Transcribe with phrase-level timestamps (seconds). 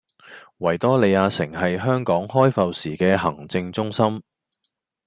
[0.57, 4.23] 維多利亞城係香港開埠時嘅行政中心